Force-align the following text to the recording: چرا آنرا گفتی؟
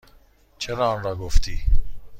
چرا 0.57 0.87
آنرا 0.93 1.15
گفتی؟ 1.15 1.59